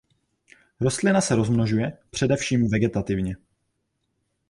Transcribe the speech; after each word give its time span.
Rostlina 0.81 1.21
se 1.21 1.33
rozmnožuje 1.35 1.97
především 2.09 2.67
vegetativně. 2.69 3.35